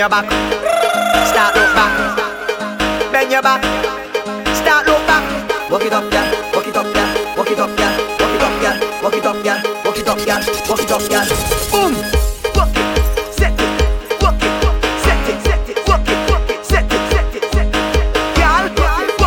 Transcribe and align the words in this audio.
your 0.00 0.08
back, 0.08 0.24
start 1.28 1.54
look 1.54 1.74
back. 1.76 1.92
Bend 3.12 3.30
your 3.30 3.42
back, 3.42 3.60
start 4.56 4.86
look 4.86 4.96
back. 5.06 5.20
Walk 5.70 5.84
it 5.84 5.92
up, 5.92 6.10
girl. 6.10 6.24
Walk 6.54 6.66
it 6.66 6.74
up, 6.74 6.86
girl. 6.94 7.36
Walk 7.36 7.50
it 7.50 7.60
up, 7.60 7.68
girl. 7.76 7.92
Walk 8.16 8.32
it 8.32 8.40
up, 8.40 8.56
girl. 8.62 8.80
Walk 9.02 9.14
it 9.14 9.26
up, 9.26 9.44
girl. 9.44 9.60
Walk 9.84 9.98
it 9.98 10.08
up, 10.08 10.16
girl. 10.24 10.40
Walk 10.70 10.80
it 10.80 10.90
up. 10.90 11.00
Boom. 11.70 11.92
Walk 12.56 12.72
it, 12.80 12.88
set 13.36 13.52
it. 13.52 14.22
Walk 14.22 14.40
it, 14.40 14.54
set 15.04 15.28
it, 15.28 15.36
set 15.44 15.68
it. 15.68 15.76
Walk 15.86 16.08
it, 16.08 16.18
walk 16.30 16.48
it, 16.48 16.64
set 16.64 16.88
it, 16.90 17.02
set 17.12 17.34
it, 17.34 17.52
walk 17.52 17.76
it. 17.76 19.20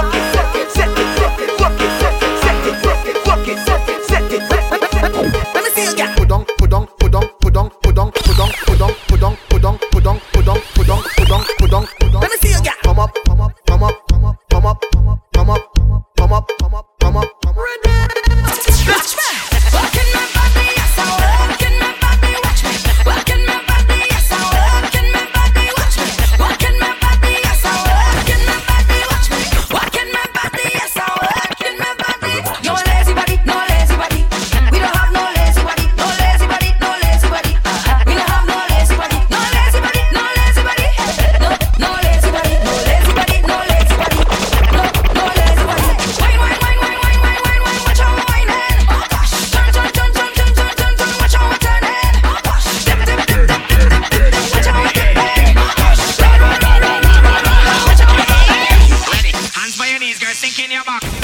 Walk 3.28 3.48
it, 3.48 3.60
set 3.60 3.90
it, 3.90 4.04
set 4.10 4.32
it, 4.32 4.42
set 4.50 4.74
it. 4.74 5.54
Let 5.54 5.64
me 5.64 5.70
see 5.70 5.86
you, 5.86 5.96
girl. 5.96 6.16
Put 6.16 6.32
on, 6.32 6.46
put 6.58 6.74
on. 6.74 7.03
sinking 60.34 60.72
your 60.72 60.84
back. 60.84 61.23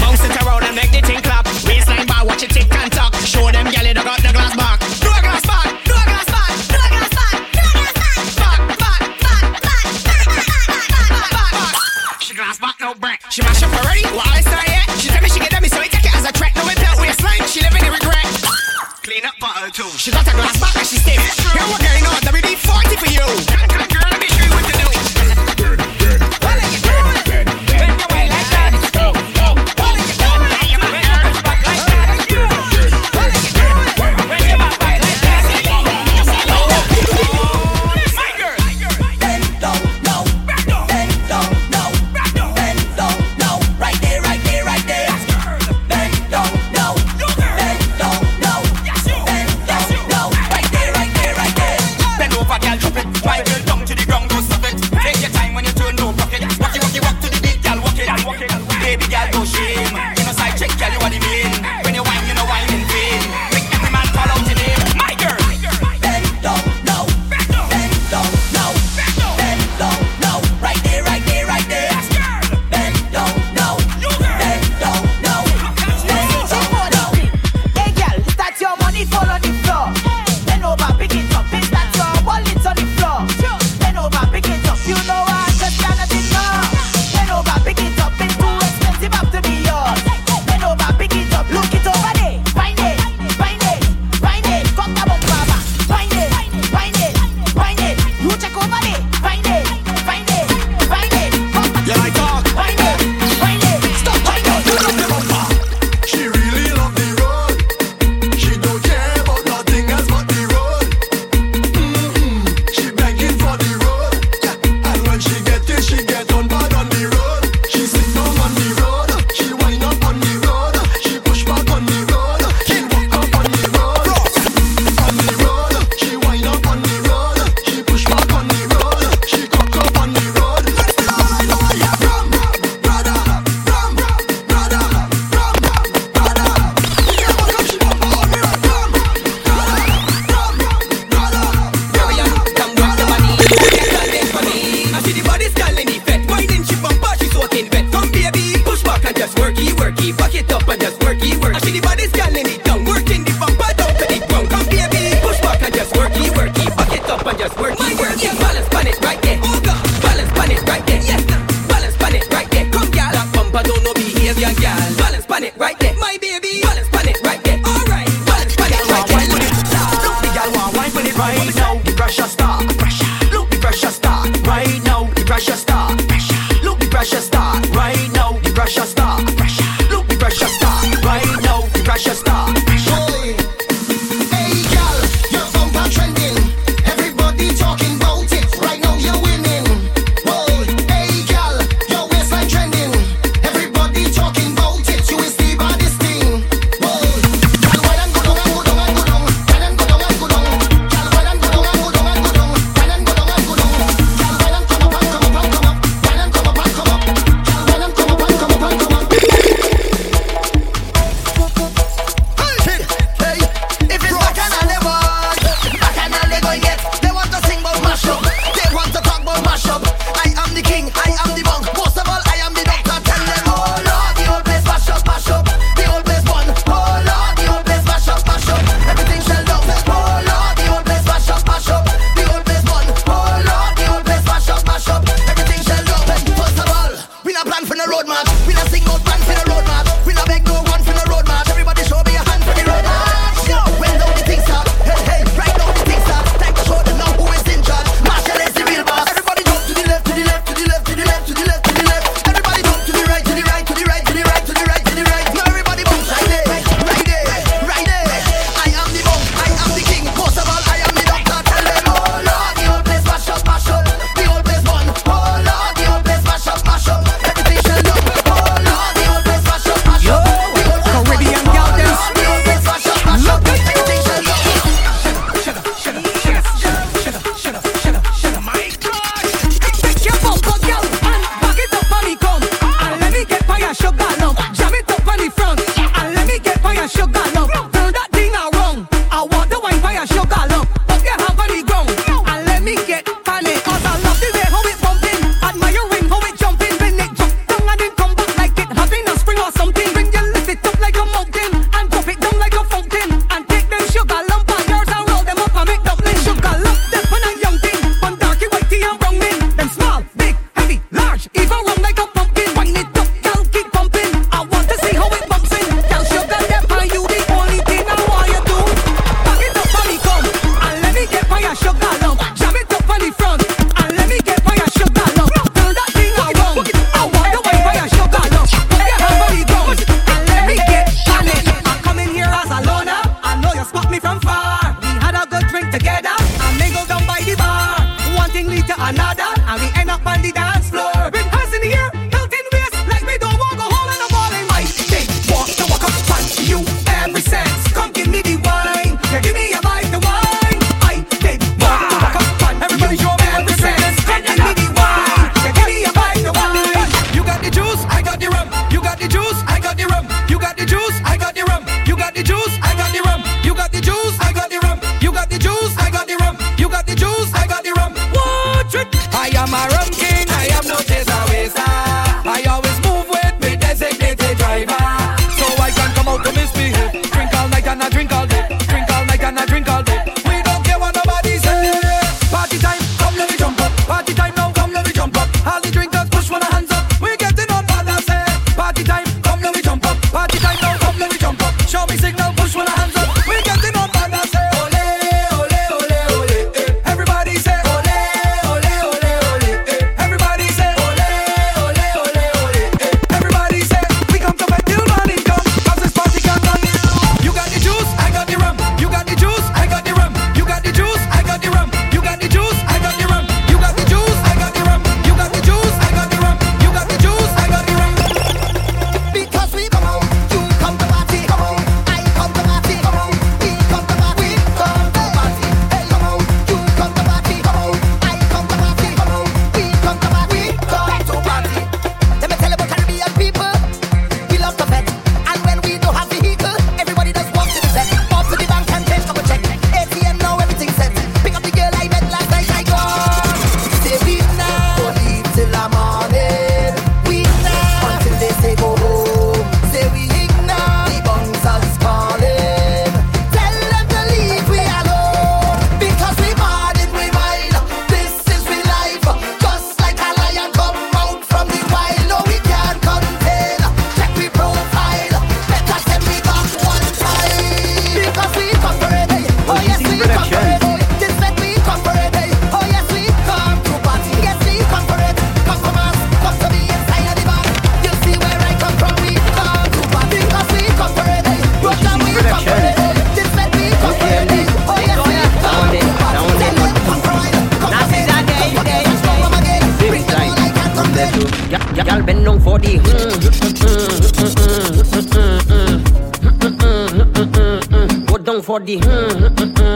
for 498.50 498.60
the. 498.60 498.78
Mm, 498.78 499.30
mm, 499.30 499.54
mm, 499.54 499.69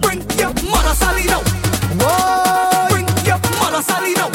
Bring 0.00 0.22
your 0.38 0.54
mother 0.70 0.94
salido. 0.94 1.42
Whoa. 2.00 2.88
Bring 2.88 3.06
your 3.26 3.38
mother 3.60 3.82
salido. 3.82 4.29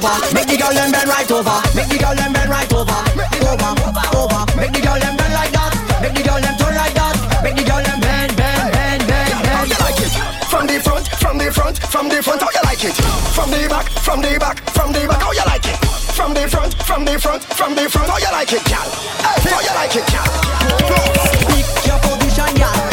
over. 0.00 0.34
Make 0.34 0.48
the 0.48 0.56
girl 0.56 0.72
them 0.72 0.92
bend 0.92 1.08
right 1.08 1.30
over. 1.30 1.56
Make 1.76 1.88
the 1.88 1.98
girl 1.98 2.14
them 2.16 2.32
bend 2.32 2.50
right 2.50 2.72
over. 2.72 2.96
Over, 3.44 3.70
over. 4.16 4.40
Make 4.56 4.72
the 4.72 4.80
girl 4.80 4.98
them 4.98 5.16
bend 5.16 5.34
like 5.34 5.52
that. 5.52 5.72
Make 6.00 6.14
the 6.16 6.22
girl 6.24 6.40
them 6.40 6.56
turn 6.56 6.74
like 6.74 6.94
that. 6.96 7.14
Make 7.44 7.56
the 7.56 7.64
girl 7.64 7.82
them 7.82 8.00
bend, 8.00 8.36
bend, 8.36 8.72
bend, 8.72 9.00
bend, 9.06 9.32
bend. 9.36 9.52
How 9.52 9.64
you 9.64 9.76
like 9.80 10.00
it? 10.00 10.12
From 10.48 10.66
the 10.66 10.80
front, 10.80 11.06
from 11.20 11.36
the 11.38 11.52
front, 11.52 11.76
from 11.78 12.08
the 12.08 12.22
front. 12.22 12.40
How 12.40 12.50
you 12.50 12.64
like 12.64 12.84
it? 12.84 12.96
From 13.36 13.50
the 13.50 13.68
back, 13.68 13.86
from 14.00 14.20
the 14.22 14.32
back, 14.40 14.56
from 14.72 14.92
the 14.92 15.02
back. 15.04 15.20
How 15.20 15.32
you 15.32 15.44
like 15.44 15.66
it? 15.68 15.78
From 16.16 16.34
the 16.34 16.48
front, 16.48 16.72
from 16.82 17.04
the 17.04 17.18
front, 17.18 17.42
from 17.44 17.74
the 17.74 17.88
front. 17.88 18.08
How 18.08 18.18
you 18.18 18.32
like 18.32 18.52
it, 18.52 18.64
gal? 18.64 18.88
Hey, 19.44 19.52
how 19.52 19.60
you 19.60 19.74
like 19.76 19.96
it, 19.96 20.06
gal? 20.08 20.28
Pick 21.44 21.68
your 21.86 21.98
position, 22.00 22.54
gal. 22.56 22.89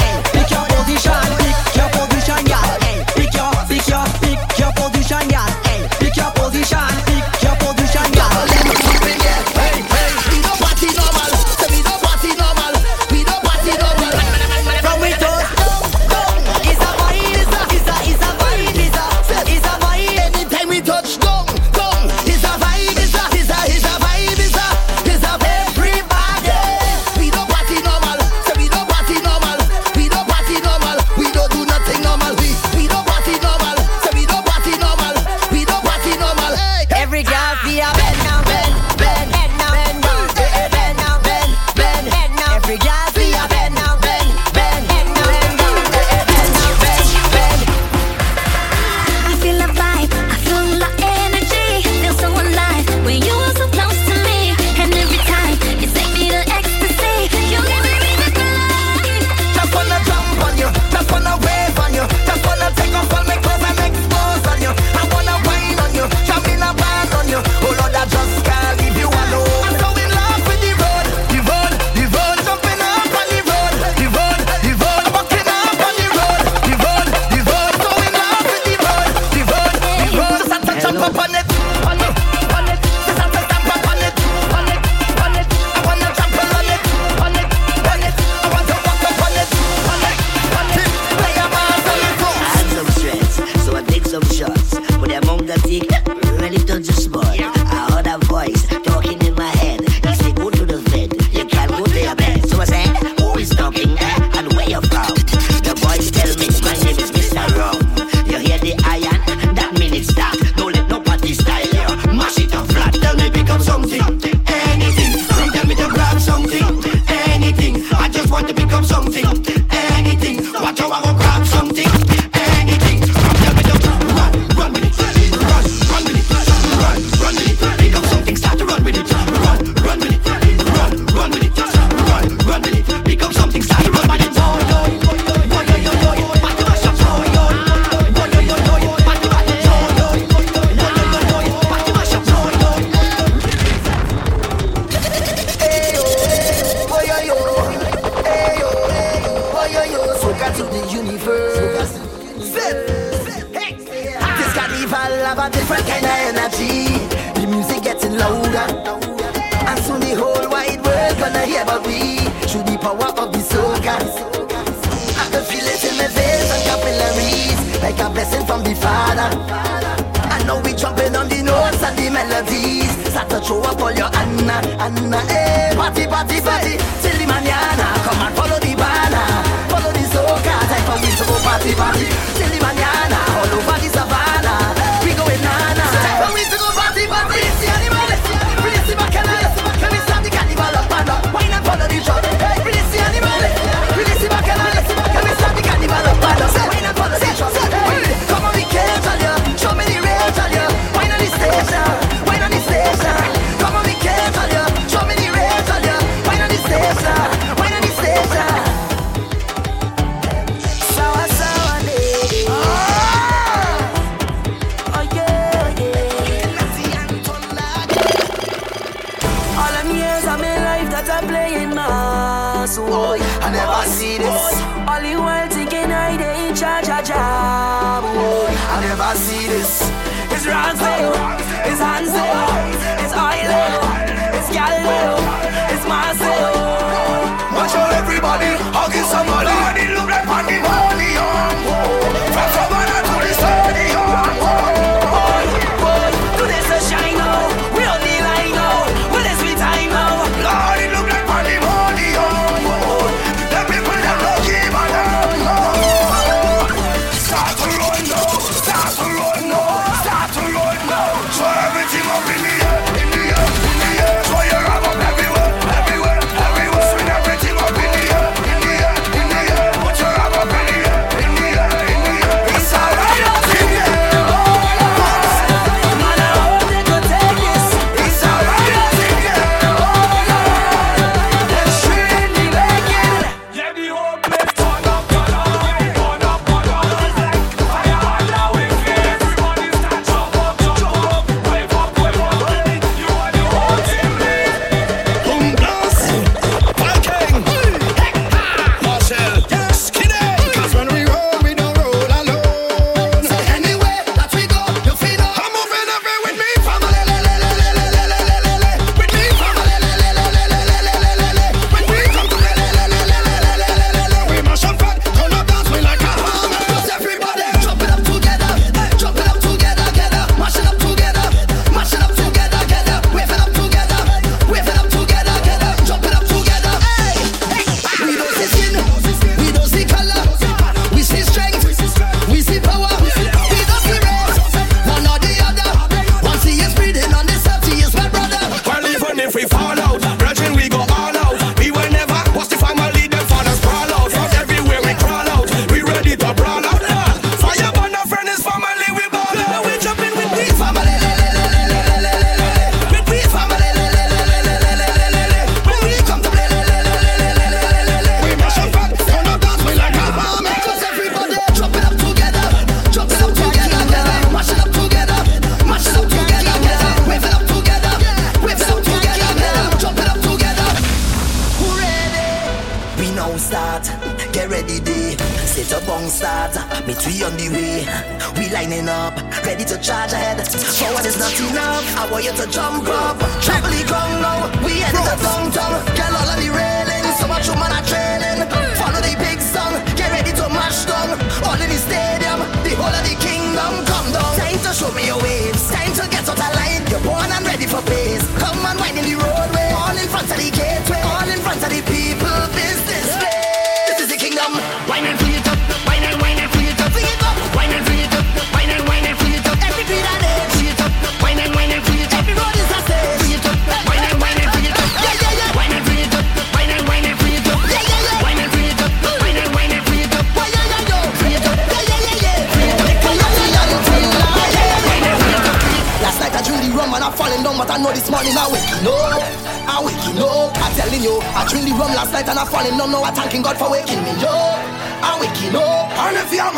and 432.37 432.45
I'm 432.45 432.53
falling. 432.53 432.77
No, 432.77 432.85
no, 432.85 433.03
I'm 433.03 433.13
thanking 433.15 433.41
God 433.41 433.57
for 433.57 433.69
waking 433.71 434.01
me 434.03 434.11
up. 434.21 434.61
I'm 435.01 435.19
waking 435.19 435.55
up. 435.55 435.89
And 436.05 436.17
if 436.17 436.31
you're 436.31 436.56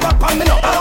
back 0.00 0.22
on 0.22 0.38
me 0.38 0.44
now. 0.46 0.79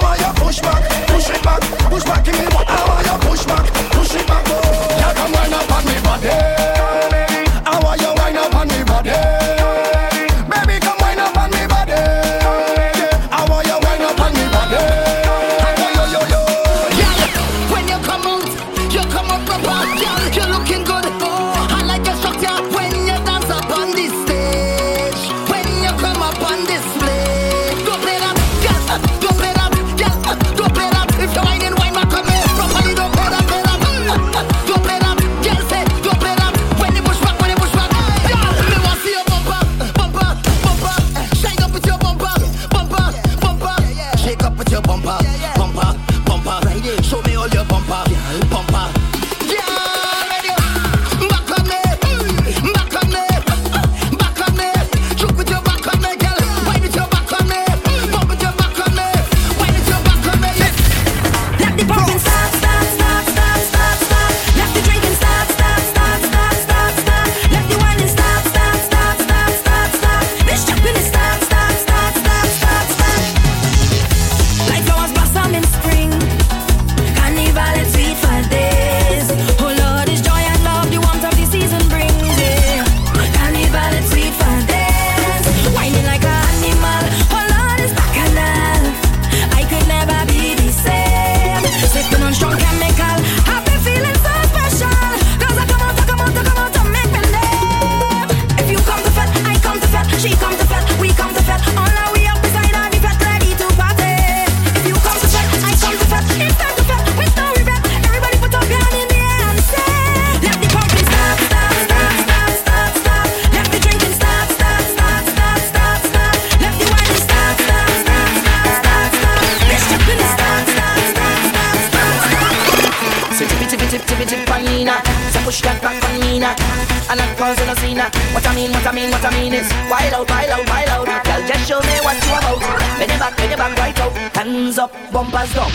what 129.24 129.34
I 129.34 129.42
mean 129.42 129.54
is 129.54 129.68
wild 129.92 130.14
out, 130.14 130.30
wild 130.30 130.50
out, 130.50 130.70
wild 130.70 131.10
out. 131.10 131.24
Girl, 131.26 131.42
just 131.48 131.68
show 131.68 131.80
me 131.84 131.96
what 132.04 132.16
you 132.24 132.32
about. 132.32 132.60
Bend 132.98 133.12
your 133.12 133.20
back, 133.20 133.36
bend 133.36 133.52
your 133.52 133.58
back 133.58 133.78
right 133.78 134.00
out. 134.00 134.12
Hands 134.36 134.78
up, 134.78 134.92
bumpers 135.12 135.54
down. 135.54 135.72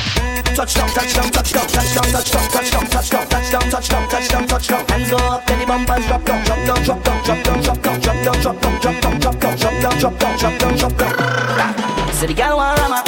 Touchdown, 0.57 0.89
touchdown, 0.89 1.29
touchdown, 1.31 1.67
touchdown, 1.69 2.07
touchdown, 2.09 2.47
touchdown, 2.49 2.87
touchdown, 2.89 3.29
touchdown, 3.29 3.69
touchdown, 3.69 4.09
touchdown, 4.09 4.47
touchdown. 4.49 4.85
Hands 4.89 5.11
go 5.11 5.17
up, 5.17 5.47
then 5.47 5.59
the 5.61 5.67
bumpers 5.67 6.07
drop 6.07 6.25
down, 6.25 6.45
drop 6.45 6.61
down, 6.65 6.83
drop 6.85 7.03
down, 7.05 7.23
drop 7.25 7.43
down, 7.45 7.61
drop 7.63 7.83
down, 7.83 8.01
drop 8.01 8.23
down, 8.25 8.41
drop 8.41 8.61
down, 8.61 8.81
drop 8.81 9.01
down, 9.01 9.21
drop 9.21 9.41
down, 9.41 9.59
drop 9.59 9.75
down, 9.81 9.99
drop 9.99 10.19
down, 10.19 10.39
drop 10.39 10.59
down, 10.59 10.77
drop 10.79 10.97
down. 10.97 12.13
So 12.15 12.27
the 12.27 12.35
girl 12.35 12.57
want 12.57 12.79
rama, 12.79 13.03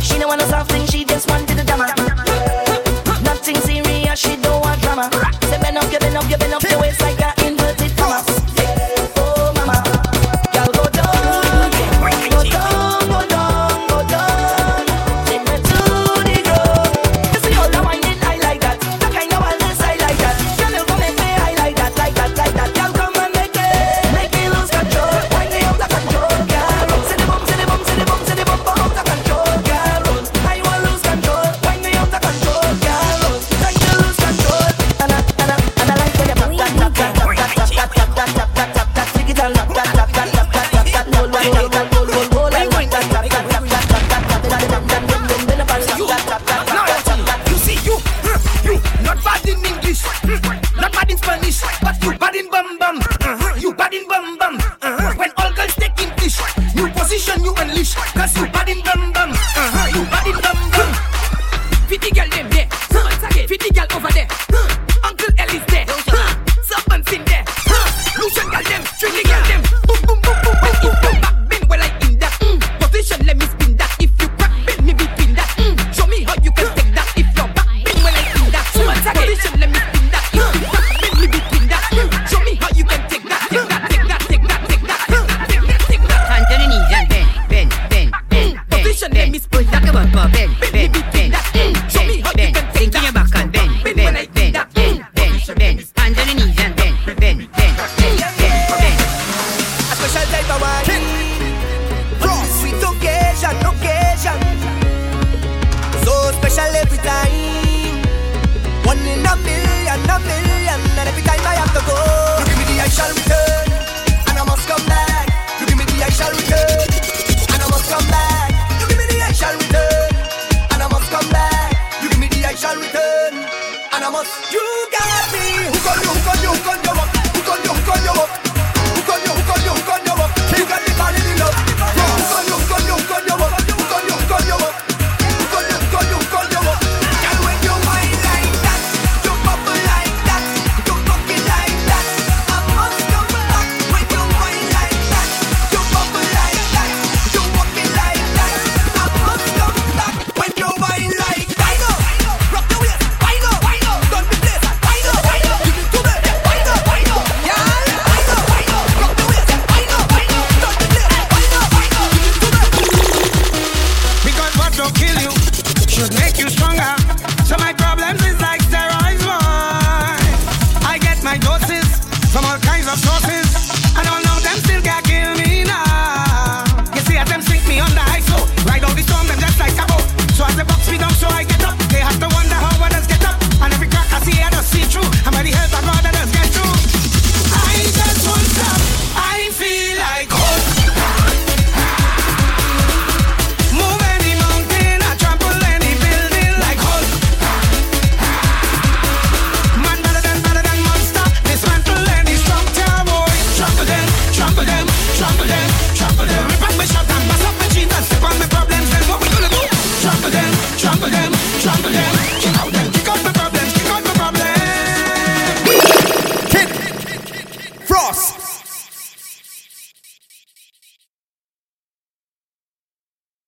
she 0.00 0.18
don't 0.18 0.28
want 0.28 0.40
no 0.40 0.46
soft 0.46 0.72
thing, 0.72 0.86
she 0.86 1.04
just 1.04 1.28
wanted 1.28 1.58
a 1.58 1.64
dama. 1.64 1.99